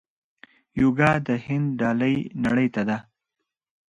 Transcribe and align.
یوګا 0.79 1.11
د 1.27 1.29
هند 1.45 1.67
ډالۍ 1.79 2.17
نړۍ 2.43 2.67
ته 2.75 2.81
ده. 2.89 2.97